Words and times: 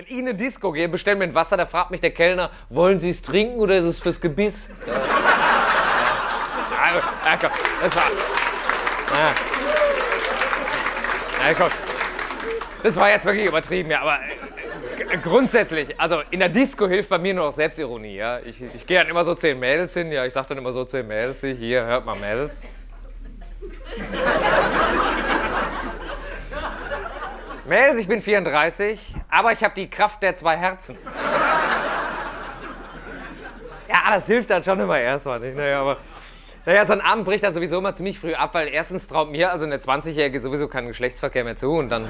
Wenn 0.00 0.06
ich 0.08 0.18
in 0.18 0.28
eine 0.28 0.34
Disco 0.34 0.72
gehe, 0.72 0.88
bestelle 0.88 1.18
mir 1.18 1.24
ein 1.24 1.34
Wasser, 1.34 1.58
da 1.58 1.66
fragt 1.66 1.90
mich 1.90 2.00
der 2.00 2.12
Kellner, 2.12 2.50
wollen 2.70 3.00
Sie 3.00 3.10
es 3.10 3.20
trinken 3.20 3.60
oder 3.60 3.76
ist 3.76 3.84
es 3.84 4.00
fürs 4.00 4.18
Gebiss? 4.18 4.70
Ja. 4.86 4.94
Ja, 4.94 5.02
ja, 7.26 7.38
komm, 7.38 7.50
das 7.82 7.94
war. 7.94 8.04
Ja. 9.12 9.34
Ja, 11.46 11.54
komm. 11.54 11.68
Das 12.82 12.96
war 12.96 13.10
jetzt 13.10 13.26
wirklich 13.26 13.44
übertrieben, 13.44 13.90
ja, 13.90 14.00
aber 14.00 14.20
äh, 15.10 15.18
grundsätzlich, 15.18 16.00
also 16.00 16.22
in 16.30 16.40
der 16.40 16.48
Disco 16.48 16.88
hilft 16.88 17.10
bei 17.10 17.18
mir 17.18 17.34
nur 17.34 17.48
noch 17.48 17.54
Selbstironie, 17.54 18.16
ja. 18.16 18.38
Ich, 18.38 18.62
ich 18.62 18.86
gehe 18.86 19.00
dann 19.00 19.08
immer 19.08 19.26
so 19.26 19.34
zehn 19.34 19.58
Mädels 19.58 19.92
hin, 19.92 20.10
ja, 20.10 20.24
ich 20.24 20.32
sag 20.32 20.48
dann 20.48 20.56
immer 20.56 20.72
so 20.72 20.86
zehn 20.86 21.06
Mädels, 21.06 21.42
hier, 21.42 21.84
hört 21.84 22.06
mal 22.06 22.16
Mädels. 22.16 22.58
Mädels, 27.70 28.00
ich 28.00 28.08
bin 28.08 28.20
34, 28.20 28.98
aber 29.28 29.52
ich 29.52 29.62
habe 29.62 29.74
die 29.76 29.88
Kraft 29.88 30.24
der 30.24 30.34
zwei 30.34 30.56
Herzen. 30.56 30.98
Ja, 33.88 34.10
das 34.10 34.26
hilft 34.26 34.50
dann 34.50 34.64
schon 34.64 34.80
immer 34.80 34.98
erstmal 34.98 35.38
nicht. 35.38 35.56
Naja, 35.56 35.80
aber 35.80 35.98
naja, 36.66 36.84
so 36.84 36.94
ein 36.94 37.00
Abend 37.00 37.26
bricht 37.26 37.44
dann 37.44 37.54
sowieso 37.54 37.78
immer 37.78 37.94
ziemlich 37.94 38.18
früh 38.18 38.34
ab, 38.34 38.54
weil 38.54 38.66
erstens 38.66 39.06
traut 39.06 39.30
mir, 39.30 39.52
also 39.52 39.66
eine 39.66 39.76
20-Jährige, 39.76 40.40
sowieso 40.40 40.66
keinen 40.66 40.88
Geschlechtsverkehr 40.88 41.44
mehr 41.44 41.54
zu 41.54 41.70
und 41.70 41.90
dann, 41.90 42.08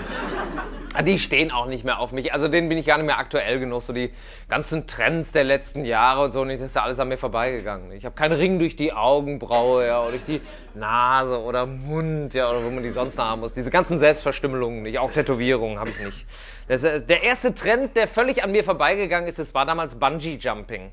die 1.06 1.18
stehen 1.18 1.52
auch 1.52 1.66
nicht 1.66 1.84
mehr 1.84 2.00
auf 2.00 2.10
mich. 2.10 2.32
Also 2.32 2.48
denen 2.48 2.68
bin 2.68 2.76
ich 2.76 2.86
gar 2.86 2.96
nicht 2.96 3.06
mehr 3.06 3.18
aktuell 3.18 3.60
genug. 3.60 3.82
So 3.82 3.92
die 3.92 4.10
ganzen 4.48 4.86
Trends 4.86 5.30
der 5.32 5.44
letzten 5.44 5.84
Jahre 5.84 6.24
und 6.24 6.32
so, 6.32 6.44
nicht, 6.44 6.60
das 6.60 6.70
ist 6.70 6.76
ja 6.76 6.82
alles 6.82 6.98
an 6.98 7.08
mir 7.08 7.16
vorbeigegangen. 7.16 7.92
Ich 7.92 8.04
habe 8.04 8.14
keinen 8.14 8.32
Ring 8.32 8.58
durch 8.58 8.74
die 8.74 8.92
Augenbraue, 8.92 9.86
ja, 9.86 10.02
oder 10.02 10.10
durch 10.10 10.24
die 10.24 10.40
Nase 10.74 11.40
oder 11.40 11.66
Mund, 11.66 12.34
ja, 12.34 12.50
oder 12.50 12.64
wo 12.64 12.70
man 12.70 12.82
die 12.82 12.90
sonst 12.90 13.18
haben 13.18 13.40
muss. 13.40 13.54
Diese 13.54 13.70
ganzen 13.70 13.98
Selbstverstümmelungen 13.98 14.82
nicht, 14.82 14.98
auch 14.98 15.12
Tätowierungen 15.12 15.78
habe 15.78 15.90
ich 15.90 16.04
nicht. 16.04 16.26
Das, 16.66 16.82
äh, 16.82 17.00
der 17.00 17.22
erste 17.22 17.54
Trend, 17.54 17.96
der 17.96 18.09
völlig 18.09 18.42
an 18.42 18.50
mir 18.50 18.64
vorbeigegangen 18.64 19.28
ist, 19.28 19.38
das 19.38 19.54
war 19.54 19.66
damals 19.66 19.95
Bungee 19.95 20.38
Jumping. 20.40 20.90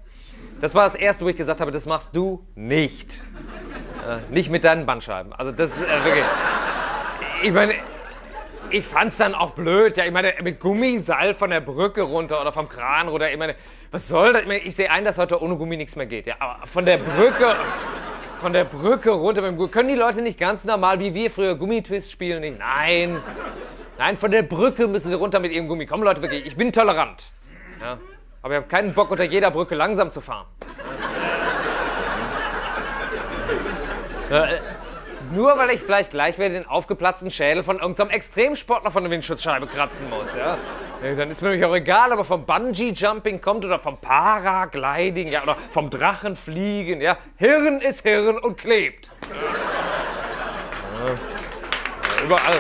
Das 0.62 0.76
war 0.76 0.86
das 0.86 0.96
erste, 0.96 1.26
wo 1.26 1.30
ich 1.30 1.38
gesagt 1.38 1.60
habe, 1.60 1.72
das 1.72 1.86
machst 1.86 2.16
du 2.16 2.46
nicht. 2.56 3.22
Äh, 4.08 4.32
nicht 4.32 4.50
mit 4.50 4.64
deinen 4.64 4.86
Bandscheiben. 4.86 5.34
Also 5.34 5.52
das 5.52 5.72
ist 5.72 5.84
äh, 5.84 6.06
wirklich. 6.06 6.26
Ich 7.44 7.52
meine, 7.52 7.76
ich 8.70 8.86
fand's 8.86 9.18
dann 9.18 9.36
auch 9.36 9.52
blöd. 9.52 9.98
Ja, 9.98 10.06
ich 10.06 10.12
meine, 10.12 10.34
mit 10.42 10.60
Gummiseil 10.60 11.34
von 11.34 11.50
der 11.50 11.62
Brücke 11.62 12.02
runter 12.02 12.42
oder 12.42 12.52
vom 12.52 12.70
Kran 12.70 13.08
runter. 13.08 13.32
Ich 13.32 13.38
meine, 13.38 13.56
was 13.92 14.08
soll 14.08 14.34
das? 14.34 14.42
Ich, 14.44 14.48
meine, 14.48 14.60
ich 14.60 14.76
sehe 14.76 14.90
ein, 14.90 15.06
dass 15.06 15.18
heute 15.18 15.42
ohne 15.42 15.56
Gummi 15.56 15.78
nichts 15.78 15.96
mehr 15.96 16.06
geht. 16.06 16.28
Ja, 16.28 16.36
aber 16.40 16.66
von 16.68 16.86
der 16.86 16.98
Brücke. 16.98 17.56
Von 18.42 18.54
der 18.54 18.66
Brücke 18.66 19.10
runter 19.10 19.42
mit 19.42 19.52
dem 19.52 19.58
Gummi. 19.58 19.70
Können 19.70 19.90
die 19.90 19.96
Leute 19.96 20.22
nicht 20.22 20.40
ganz 20.40 20.64
normal, 20.64 21.00
wie 21.00 21.14
wir 21.14 21.32
früher 21.32 21.56
Gummitwist 21.56 22.12
spielen? 22.12 22.42
Nicht? 22.42 22.60
Nein. 22.60 23.20
Nein, 23.98 24.16
von 24.16 24.30
der 24.30 24.44
Brücke 24.44 24.88
müssen 24.88 25.10
sie 25.10 25.16
runter 25.16 25.40
mit 25.40 25.52
ihrem 25.52 25.68
Gummi. 25.68 25.88
Komm, 25.88 26.04
Leute, 26.04 26.22
wirklich. 26.22 26.46
Ich 26.46 26.56
bin 26.56 26.72
tolerant. 26.72 27.32
Ja. 27.82 27.98
Aber 28.44 28.54
ich 28.54 28.58
habe 28.58 28.68
keinen 28.68 28.94
Bock, 28.94 29.10
unter 29.10 29.24
jeder 29.24 29.50
Brücke 29.50 29.74
langsam 29.74 30.12
zu 30.12 30.22
fahren. 30.22 30.46
äh, 34.30 34.58
nur 35.34 35.58
weil 35.58 35.72
ich 35.72 35.82
vielleicht 35.82 36.12
gleich 36.12 36.38
wieder 36.38 36.50
den 36.50 36.68
aufgeplatzten 36.68 37.32
Schädel 37.32 37.64
von 37.64 37.80
irgendeinem 37.80 38.10
Extremsportler 38.10 38.92
von 38.92 39.04
der 39.04 39.12
Windschutzscheibe 39.12 39.68
kratzen 39.68 40.10
muss, 40.10 40.36
ja. 40.38 40.58
Dann 41.02 41.30
ist 41.30 41.42
mir 41.42 41.50
nämlich 41.50 41.66
auch 41.66 41.76
egal, 41.76 42.12
ob 42.12 42.20
er 42.20 42.26
vom 42.26 42.46
Bungee-Jumping 42.46 43.40
kommt 43.42 43.64
oder 43.64 43.78
vom 43.80 43.98
Paragliding, 43.98 45.28
ja, 45.28 45.44
oder 45.44 45.56
vom 45.72 45.90
Drachenfliegen, 45.90 47.02
ja. 47.02 47.18
Hirn 47.38 47.82
ist 47.82 48.02
Hirn 48.02 48.38
und 48.38 48.58
klebt. 48.58 49.12
Ja. 49.30 49.38
Ja, 51.08 52.24
überall. 52.26 52.58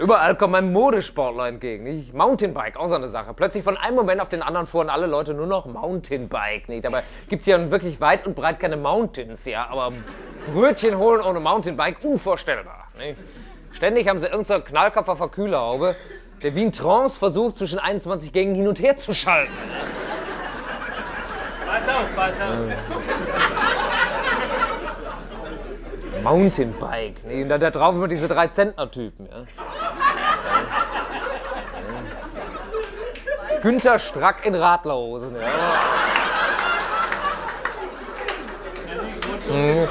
Überall 0.00 0.36
kommen 0.36 0.54
einem 0.54 0.72
Modesportler 0.72 1.48
entgegen. 1.48 1.84
Nicht? 1.84 2.14
Mountainbike, 2.14 2.76
auch 2.76 2.88
so 2.88 2.94
eine 2.94 3.08
Sache. 3.08 3.34
Plötzlich 3.34 3.62
von 3.62 3.76
einem 3.76 3.96
Moment 3.96 4.20
auf 4.20 4.28
den 4.28 4.42
anderen 4.42 4.66
fuhren 4.66 4.90
alle 4.90 5.06
Leute 5.06 5.34
nur 5.34 5.46
noch 5.46 5.66
Mountainbike. 5.66 6.68
Nicht? 6.68 6.84
Dabei 6.84 7.02
gibt 7.28 7.40
es 7.40 7.46
ja 7.46 7.70
wirklich 7.70 8.00
weit 8.00 8.26
und 8.26 8.34
breit 8.34 8.60
keine 8.60 8.76
Mountains. 8.76 9.44
Ja? 9.44 9.68
Aber 9.68 9.92
Brötchen 10.52 10.98
holen 10.98 11.20
ohne 11.20 11.40
Mountainbike, 11.40 12.02
unvorstellbar. 12.02 12.88
Nicht? 12.98 13.18
Ständig 13.72 14.08
haben 14.08 14.18
sie 14.18 14.26
irgendeinen 14.26 14.62
so 14.62 14.66
Knallkopf 14.66 15.08
auf 15.08 15.18
der 15.18 15.28
Kühlerhaube, 15.28 15.96
der 16.42 16.54
wie 16.54 16.62
ein 16.62 16.72
Trance 16.72 17.18
versucht, 17.18 17.56
zwischen 17.56 17.78
21 17.78 18.32
Gängen 18.32 18.54
hin 18.54 18.68
und 18.68 18.80
her 18.80 18.96
zu 18.96 19.12
schalten. 19.12 19.52
Pass 21.66 21.88
auf, 21.88 22.14
pass 22.14 22.34
auf. 22.40 23.63
Mountainbike. 26.24 27.24
Nee, 27.26 27.44
da, 27.44 27.58
da 27.58 27.70
drauf 27.70 27.94
immer 27.94 28.08
diese 28.08 28.26
drei 28.26 28.48
Zentner-Typen. 28.48 29.26
Ja. 29.26 29.44
Günther 33.62 33.98
Strack 33.98 34.44
in 34.44 34.54
Radlerhosen. 34.54 35.36
Ja. 35.36 35.48
Mhm. 39.54 39.88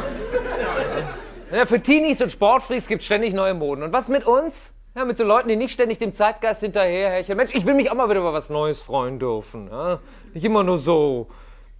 Ja, 1.51 1.66
für 1.67 1.79
Teenies 1.79 2.19
und 2.21 2.31
Sportfreaks 2.31 2.88
gibt 2.88 3.01
es 3.01 3.05
ständig 3.05 3.33
neue 3.33 3.53
Moden. 3.53 3.83
Und 3.83 3.94
was 3.94 4.09
mit 4.09 4.25
uns? 4.25 4.73
Ja, 4.95 5.05
mit 5.05 5.17
so 5.17 5.23
Leuten, 5.23 5.50
die 5.50 5.55
nicht 5.55 5.71
ständig 5.71 6.00
dem 6.00 6.13
Zeitgeist 6.13 6.61
hinterherhecheln. 6.61 7.38
Mensch, 7.38 7.53
ich 7.53 7.65
will 7.65 7.75
mich 7.75 7.91
auch 7.91 7.95
mal 7.95 8.09
wieder 8.09 8.19
über 8.19 8.33
was 8.33 8.50
Neues 8.50 8.81
freuen 8.81 9.19
dürfen. 9.19 9.69
Ja? 9.71 10.00
Nicht 10.33 10.45
immer 10.45 10.63
nur 10.63 10.79
so 10.79 11.27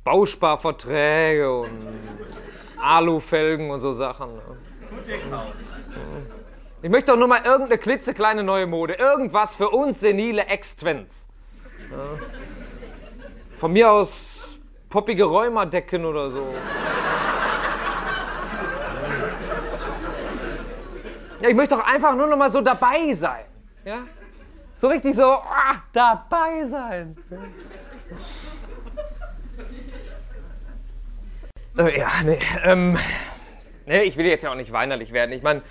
Bausparverträge 0.04 1.52
und 1.52 1.70
Alufelgen 2.84 3.72
und 3.72 3.80
so 3.80 3.94
Sachen. 3.94 4.30
Ich 6.82 6.90
möchte 6.90 7.12
doch 7.12 7.18
nur 7.18 7.28
mal 7.28 7.44
irgendeine 7.46 7.78
klitzekleine 7.78 8.44
neue 8.44 8.68
Mode. 8.68 8.96
Irgendwas 8.96 9.56
für 9.56 9.70
uns 9.70 10.02
senile 10.02 10.46
Ex-Twins. 10.48 11.28
Von 13.58 13.72
mir 13.72 13.90
aus 13.92 14.58
poppige 14.90 15.24
Räumerdecken 15.24 16.06
oder 16.06 16.30
so. 16.30 16.54
Ja, 21.42 21.50
ich 21.50 21.56
möchte 21.56 21.76
doch 21.76 21.86
einfach 21.86 22.16
nur 22.16 22.28
noch 22.28 22.38
mal 22.38 22.52
so 22.52 22.62
dabei 22.62 23.14
sein. 23.14 23.46
Ja? 23.84 24.04
So 24.76 24.88
richtig 24.88 25.16
so 25.16 25.32
ah, 25.32 25.76
dabei 25.92 26.64
sein. 26.64 27.18
Äh, 27.30 27.36
ja, 31.78 32.12
nee, 32.24 32.40
ähm, 32.64 32.98
nee, 33.86 34.02
ich 34.02 34.18
will 34.18 34.26
jetzt 34.26 34.44
ja 34.44 34.52
auch 34.52 34.56
nicht 34.56 34.72
weinerlich 34.72 35.12
werden. 35.12 35.32
Ich 35.32 35.42
meine, 35.42 35.62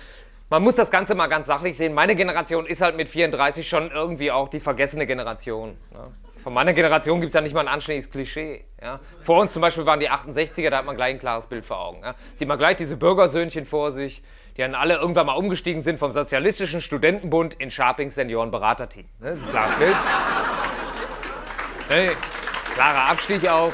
man 0.49 0.61
muss 0.61 0.75
das 0.75 0.91
Ganze 0.91 1.15
mal 1.15 1.27
ganz 1.27 1.47
sachlich 1.47 1.77
sehen. 1.77 1.93
Meine 1.93 2.15
Generation 2.15 2.65
ist 2.65 2.81
halt 2.81 2.95
mit 2.95 3.09
34 3.09 3.67
schon 3.67 3.91
irgendwie 3.91 4.31
auch 4.31 4.49
die 4.49 4.59
vergessene 4.59 5.07
Generation. 5.07 5.77
Ja. 5.93 6.11
Von 6.43 6.53
meiner 6.53 6.73
Generation 6.73 7.21
gibt 7.21 7.29
es 7.29 7.33
ja 7.33 7.41
nicht 7.41 7.53
mal 7.53 7.61
ein 7.61 7.69
anständiges 7.69 8.11
Klischee. 8.11 8.65
Ja. 8.81 8.99
Vor 9.21 9.39
uns 9.39 9.53
zum 9.53 9.61
Beispiel 9.61 9.85
waren 9.85 10.01
die 10.01 10.11
68er, 10.11 10.69
da 10.69 10.79
hat 10.79 10.85
man 10.85 10.97
gleich 10.97 11.13
ein 11.13 11.19
klares 11.19 11.47
Bild 11.47 11.63
vor 11.63 11.79
Augen. 11.79 12.01
Ja. 12.03 12.15
Sieht 12.35 12.47
man 12.47 12.57
gleich 12.57 12.75
diese 12.75 12.97
Bürgersöhnchen 12.97 13.65
vor 13.65 13.93
sich, 13.93 14.21
die 14.57 14.61
dann 14.61 14.75
alle 14.75 14.95
irgendwann 14.95 15.25
mal 15.25 15.33
umgestiegen 15.33 15.81
sind 15.81 15.97
vom 15.99 16.11
Sozialistischen 16.11 16.81
Studentenbund 16.81 17.55
in 17.55 17.71
Sharpings 17.71 18.15
Seniorenberaterteam. 18.15 19.05
Das 19.21 19.37
ist 19.37 19.45
ein 19.45 19.51
klares 19.51 19.75
Bild. 19.75 19.95
Nee, 21.89 22.11
klarer 22.75 23.09
Abstieg 23.09 23.47
auch. 23.47 23.71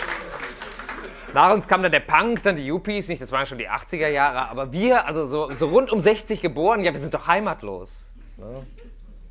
Nach 1.34 1.54
uns 1.54 1.68
kam 1.68 1.84
dann 1.84 1.92
der 1.92 2.00
Punk, 2.00 2.42
dann 2.44 2.56
die 2.56 2.66
Yuppies, 2.66 3.08
nicht, 3.08 3.22
das 3.22 3.32
waren 3.32 3.46
schon 3.46 3.60
die 3.60 3.70
80er 3.70 4.08
Jahre, 4.08 4.50
aber 4.50 4.72
wir, 4.72 5.06
also 5.06 5.26
so, 5.26 5.52
so 5.54 5.68
rund 5.68 5.92
um 5.92 6.02
60 6.02 6.42
geboren, 6.42 6.84
ja, 6.84 6.92
wir 6.92 7.00
sind 7.00 7.14
doch 7.14 7.28
heimatlos. 7.28 7.92
Ne? 8.38 8.66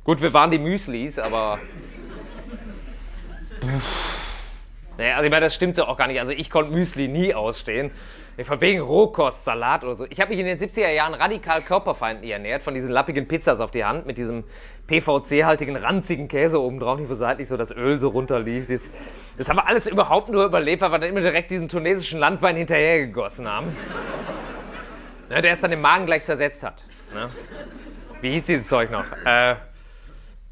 Gut, 0.05 0.21
wir 0.21 0.33
waren 0.33 0.49
die 0.49 0.59
Müslis, 0.59 1.19
aber. 1.19 1.59
Naja, 4.99 5.15
also 5.15 5.23
ich 5.27 5.31
meine, 5.31 5.45
das 5.45 5.55
stimmt 5.55 5.77
so 5.77 5.85
auch 5.85 5.95
gar 5.95 6.07
nicht. 6.07 6.19
Also 6.19 6.33
ich 6.33 6.49
konnte 6.49 6.73
Müsli 6.73 7.07
nie 7.07 7.33
ausstehen. 7.33 7.89
Von 8.43 8.59
wegen 8.59 8.81
Rohkost, 8.81 9.45
Salat 9.45 9.85
oder 9.85 9.95
so. 9.95 10.05
Ich 10.09 10.19
habe 10.19 10.31
mich 10.31 10.39
in 10.39 10.45
den 10.45 10.59
70er 10.59 10.89
Jahren 10.89 11.13
radikal 11.13 11.61
körperfeindlich 11.61 12.31
ernährt, 12.31 12.61
von 12.61 12.73
diesen 12.73 12.89
lappigen 12.89 13.25
Pizzas 13.25 13.61
auf 13.61 13.71
die 13.71 13.85
Hand 13.85 14.05
mit 14.05 14.17
diesem 14.17 14.43
PVC-haltigen, 14.87 15.77
ranzigen 15.77 16.27
Käse 16.27 16.61
oben 16.61 16.81
drauf, 16.81 16.99
nicht 16.99 17.09
wo 17.09 17.13
seitlich 17.13 17.47
so 17.47 17.55
das 17.55 17.71
Öl 17.71 17.97
so 17.97 18.09
runterlief. 18.09 18.67
Das, 18.67 18.91
das 19.37 19.47
haben 19.47 19.55
wir 19.55 19.67
alles 19.67 19.87
überhaupt 19.87 20.27
nur 20.29 20.43
überlebt, 20.43 20.81
weil 20.81 20.91
wir 20.91 20.99
dann 20.99 21.09
immer 21.09 21.21
direkt 21.21 21.51
diesen 21.51 21.69
tunesischen 21.69 22.19
Landwein 22.19 22.57
hinterhergegossen 22.57 23.47
haben. 23.47 23.67
Ne, 25.29 25.41
der 25.41 25.53
es 25.53 25.61
dann 25.61 25.71
im 25.71 25.79
Magen 25.79 26.07
gleich 26.07 26.25
zersetzt 26.25 26.61
hat. 26.63 26.83
Ne? 27.13 27.29
Wie 28.19 28.31
hieß 28.31 28.47
dieses 28.47 28.67
Zeug 28.67 28.91
noch? 28.91 29.05
Äh, 29.25 29.55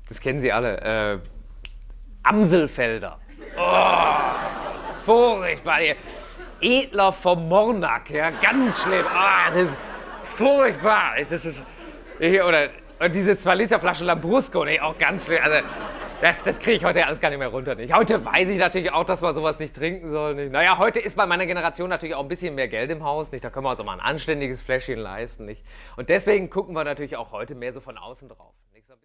das 0.07 0.21
kennen 0.21 0.39
Sie 0.39 0.54
alle. 0.54 0.81
Äh, 0.81 1.19
Amselfelder. 2.24 3.19
Oh, 3.60 4.46
furchtbar 5.07 5.80
edler 6.59 7.13
vom 7.13 7.48
Mornack, 7.48 8.09
ja, 8.09 8.30
ganz 8.30 8.81
schlimm. 8.81 9.06
Ah, 9.09 9.50
das 9.54 9.62
ist 9.63 9.75
furchtbar. 10.36 11.13
Das 11.30 11.45
ist, 11.45 11.63
oder 12.19 12.69
und 13.00 13.15
diese 13.15 13.38
2 13.38 13.56
Liter 13.56 13.80
Flasche 13.80 14.04
Lambrusco, 14.04 14.65
nee, 14.65 14.81
auch 14.81 14.98
ganz 14.98 15.27
schlimm. 15.27 15.39
Also, 15.42 15.65
das, 16.19 16.44
das 16.44 16.59
kriege 16.59 16.75
ich 16.75 16.83
heute 16.83 17.06
alles 17.06 17.21
gar 17.21 17.30
nicht 17.30 17.39
mehr 17.39 17.48
runter. 17.48 17.75
Nicht. 17.75 17.94
Heute 17.94 18.25
weiß 18.25 18.50
ich 18.50 18.57
natürlich 18.57 18.92
auch, 18.92 19.06
dass 19.06 19.21
man 19.21 19.33
sowas 19.33 19.59
nicht 19.59 19.75
trinken 19.75 20.09
soll. 20.09 20.36
Nicht. 20.36 20.51
Naja, 20.51 20.77
heute 20.77 21.00
ist 21.00 21.15
bei 21.15 21.25
meiner 21.25 21.45
Generation 21.45 21.89
natürlich 21.89 22.15
auch 22.15 22.24
ein 22.24 22.27
bisschen 22.27 22.56
mehr 22.56 22.68
Geld 22.68 22.92
im 22.92 23.04
Haus. 23.04 23.31
Nicht. 23.31 23.45
Da 23.45 23.50
können 23.50 23.65
wir 23.65 23.69
uns 23.69 23.80
auch 23.80 23.86
mal 23.86 23.94
ein 23.94 24.00
anständiges 24.01 24.62
Fläschchen 24.62 25.00
leisten. 25.00 25.45
Nicht. 25.45 25.63
Und 25.95 26.09
deswegen 26.09 26.50
gucken 26.50 26.75
wir 26.75 26.83
natürlich 26.83 27.15
auch 27.15 27.31
heute 27.31 27.56
mehr 27.56 27.71
so 27.71 27.80
von 27.80 27.98
außen 27.98 28.27
drauf. 28.27 28.56